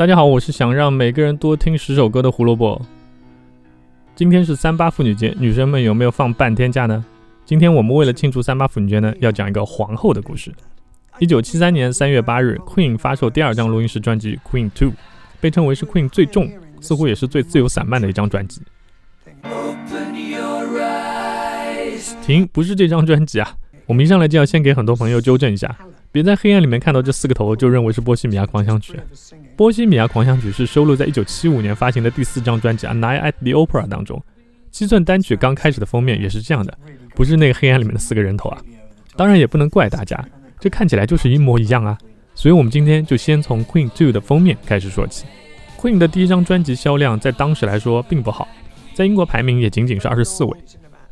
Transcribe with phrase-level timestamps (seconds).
[0.00, 2.80] 大家好，我是想让每个人多听十首歌的胡萝卜。
[4.14, 7.04] 今天是三八妇女节，女生们有没有放半天假呢？
[7.44, 10.50] 今天我们为了庆祝三八妇女节呢，要讲一个皇后的故事。
[11.18, 14.88] 一九七三年三月八日，Queen 发售第二张录音室专辑《Queen Two》，
[15.38, 18.62] 被称为是 Queen 最重，似乎也是最自由散漫的一张专辑。
[22.22, 23.54] 停，不是这张专辑啊！
[23.84, 25.76] 我们一上来就要先给很多朋友纠正一下。
[26.12, 28.94] 别在黑暗里面看到这四个头就认为是《波西米亚狂想曲》。
[29.56, 34.20] 《波西米亚狂想曲》是收录在1975年发行的第四张专辑《A Night at the Opera》当中。
[34.72, 36.76] 七寸单曲刚开始的封面也是这样的，
[37.14, 38.60] 不是那个黑暗里面的四个人头啊。
[39.16, 40.24] 当然也不能怪大家，
[40.58, 41.96] 这看起来就是一模一样啊。
[42.34, 45.26] 所以我们今天就先从 Queen Two 的封面开始说起。
[45.78, 48.48] Queen 的第一张专辑销量在当时来说并不好，
[48.94, 50.58] 在英国排名也仅仅是二十四位。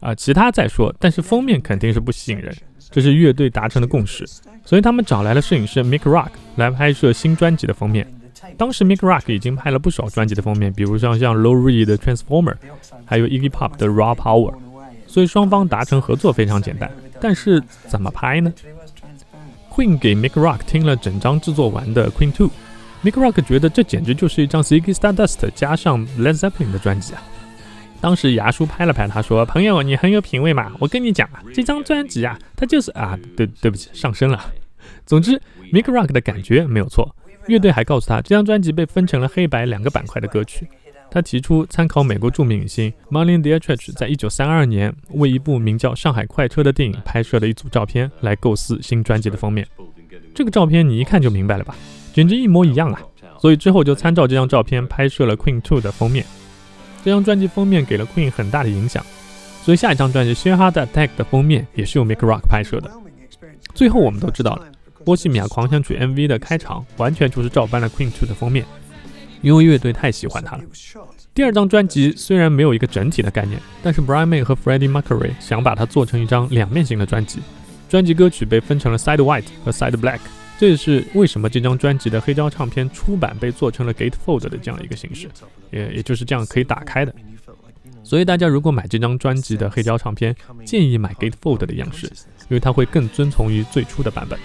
[0.00, 2.56] 啊，其他再说，但是封面肯定是不吸引人。
[2.90, 4.24] 这是乐队达成的共识，
[4.64, 8.06] 所以他们找来了摄影师 Mick Rock 来拍摄新专辑的封面。
[8.56, 12.54] 当时 Mick Rock 已经拍了不少专辑的封面，比如像像 Lou Reed 的 Transformer，
[13.04, 14.54] 还有 Iggy Pop 的 Raw Power，
[15.06, 16.90] 所以双方达成合作非常简单。
[17.20, 18.52] 但是怎么拍呢
[19.70, 27.22] ？Queen 给 Mick Rock 听了整张制作完的 Queen Two，Mick Rock 觉得这简直就是一张 Ziggy Stardust 加上 Led Zeppelin 的专辑啊。
[28.00, 30.72] 当时牙叔拍了拍他，说：“朋友，你很有品味嘛。
[30.78, 34.52] 我跟你讲啊，这张专辑啊，它就是啊，对对不起，上身了。
[35.04, 35.40] 总之
[35.72, 37.14] ，Mick Rock 的感觉没有错。
[37.48, 40.68] 乐队还告诉他，这张专辑被分成了黑白两个板块的歌曲。
[41.10, 49.66] 他提出参考美国著名影星 Marlene Dietrich 在一九三二年为一部名叫《上海快车》的电影拍摄的一组照片来构思新专辑的封面。
[50.34, 51.74] 这个照片你一看就明白了吧，
[52.12, 53.00] 简直一模一样啊！
[53.40, 56.24] 所以之后就参照这张照片拍摄了 Queen Two 的封面。”
[57.04, 59.04] 这张专辑封面给了 Queen 很大的影响，
[59.64, 62.90] 所以下一张专辑《s h a r e Hard Attack》的封面也是由 Mick Rock 拍摄的。
[63.74, 64.66] 最后我们都知道了，
[65.04, 68.64] 《波西米亚狂想曲》MV 的开场完全就是照搬了 Queen Two 的封面，
[69.40, 70.62] 因为乐队太喜欢它了。
[71.32, 77.38] 第二张专辑虽然没有一个整体的概念，但是 Brian May 和 Freddie Mercury 想把它做成一张两面性的专辑，
[77.88, 80.18] 专辑歌曲被分成了 Side White 和 Side Black。
[80.58, 85.28] 这也是为什么这张专辑的黑胶唱片出版被做成了 Gatefold 的这样一个形式，
[85.70, 87.14] 也也就是这样可以打开的。
[88.02, 94.38] 所以大家如果买这张专辑的黑胶唱片，建议买 Gatefold 的样式，因为它会更遵从于最初的版本。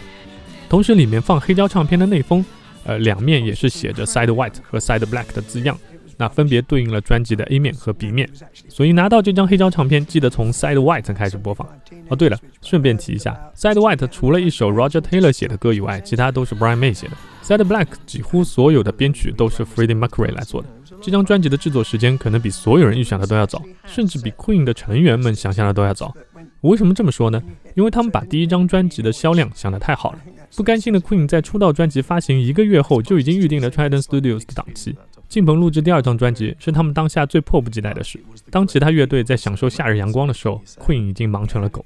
[0.69, 2.45] 同时，里面放黑胶唱片的内封，
[2.83, 5.77] 呃，两面也是写着 Side White 和 Side Black 的字样。
[6.17, 8.29] 那分别对应了专辑的 A 面和 B 面，
[8.67, 11.67] 所以拿到这张黑胶唱片，记得从 Side White 开始播放。
[12.09, 17.13] 哦，对了，顺便提一下，Side White 除了一首 Roger Taylor 写的歌以外，其他都是 Brian May 写的。
[17.43, 20.67] Side Black 几乎所有的编曲都是 Freddie Mercury 来做的。
[21.01, 26.15] 这张专辑的制作时间可能比所有人预想的都要早，甚至比 Queen 的成员们想象的都要早。
[26.61, 27.41] 我为什么这么说呢？
[27.75, 30.19] 因为他们把第一张专辑的销量想得太好了。
[30.55, 34.95] 不甘心的 Queen 在出道专辑发行一个月后就已经预定了 Trident Studios 的档期。
[35.33, 38.19] 进棚录制第二张专辑是他们当下最迫不及待的事。
[38.51, 41.83] 当其他乐队在享受夏日阳光的时候，Queen 已经忙成了狗。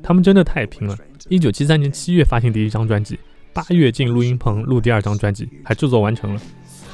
[0.00, 0.96] 他们真的太拼了。
[1.28, 3.18] 一九七三年七月发行第一张专辑，
[3.52, 6.40] 八月进录音棚录第二张专辑，还制作完成了。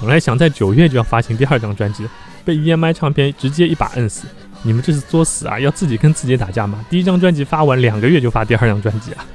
[0.00, 2.08] 本来想在九月就要发行第二张专辑，
[2.46, 4.26] 被 EMI 唱片直接一把摁死。
[4.62, 5.60] 你们这是作死啊？
[5.60, 6.82] 要自己跟自己打架吗？
[6.88, 9.26] 第一张专辑发完两个月就发第二张专辑啊？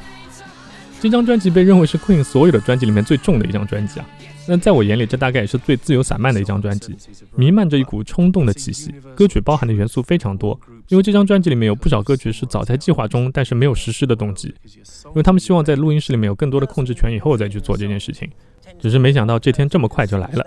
[0.99, 4.05] 这张专辑被认为是 Queen 所有的专辑里面最重的一张专辑啊。
[4.47, 6.95] 那在我眼里，这大概也是最自由散漫的一张专辑，
[7.35, 8.93] 弥漫着一股冲动的气息。
[9.15, 10.59] 歌曲包含的元素非常多，
[10.89, 14.53] 因为这张专辑里面有不少歌曲是早在计划中，但是没有实施的动机，
[15.05, 18.29] 因为他们希望在录音室里面有更多的控制权以后再去做这件事情。
[18.79, 20.45] 只是没想到这天这么快就来了。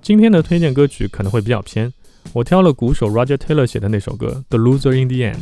[0.00, 1.92] 今天的推荐歌曲可能会比较偏，
[2.32, 5.36] 我挑了鼓手 Roger Taylor 写的那首歌《The Loser in the End》。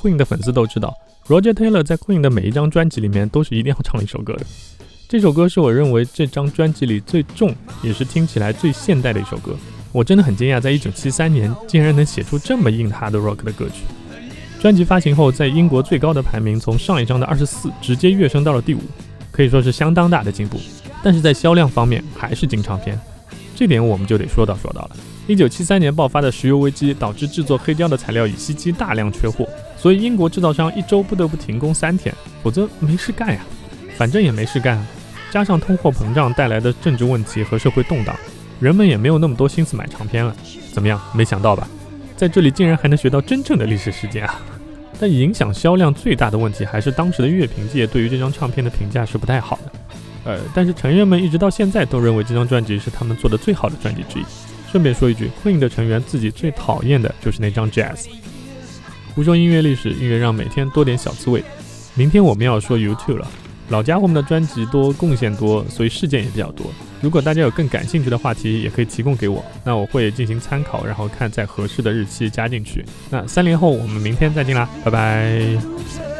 [0.00, 0.94] Queen 的粉丝都知道
[1.26, 4.46] ，Roger Taylor 在 Queen 的每一张专辑里面都是一定要唱一首歌的。
[5.08, 7.50] 这首歌是我认为这张专辑里最重，
[7.82, 9.56] 也是听起来最现代的一首歌。
[9.90, 13.84] 我真的很惊讶，在一九七三年竟然能写出这么硬 hard rock 的歌曲。
[14.60, 18.80] 专辑发行后，在英国最高的排名从上一张的二十四直接跃升到了第五，
[19.32, 20.60] 可以说是相当大的进步。
[21.02, 23.00] 但是在销量方面还是金唱片，
[23.56, 24.90] 这点我们就得说到说到了。
[25.26, 33.40] 一九七三年爆发的石油危机导致制作黑胶的材料乙烯基大量缺货，所以英国制造商一周不得不停工三天，否则没事干呀。
[33.96, 34.86] 反正也没事干。
[35.30, 38.14] 加上通货膨胀带来的政治问题和社会动荡，
[38.60, 40.34] 人们也没有那么多心思买唱片了。
[40.72, 41.00] 怎么样？
[41.14, 41.68] 没想到吧？
[42.16, 44.40] 在这里竟然还能学到真正的历史事件啊！
[44.98, 49.72] 但影响销量最大的问题还是当时的乐评界对于这张唱片的评价是不太好的。
[50.24, 54.24] 呃，但是成员们一直到现在都认为这张专辑是他们做的最好的专辑之一。
[54.70, 58.06] 顺便说一句，Queen 的成员自己最讨厌的就是那张 Jazz。
[59.14, 61.44] 胡说音乐历史，音乐让每天多点小滋味。
[61.94, 63.28] 明天我们要说 YouTube 了。
[63.68, 66.66] 老家伙们的专辑多，贡献多，所以事件也比较多。
[67.00, 72.84] 如果大家有更感兴趣的话题，也可以提供给我，那我会进行参考，然后看在合适的日期加进去。
[73.10, 76.17] 那三连后我们明天再见啦，拜拜。